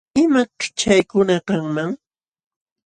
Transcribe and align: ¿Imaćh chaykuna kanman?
¿Imaćh 0.23 0.63
chaykuna 0.79 1.35
kanman? 1.47 1.91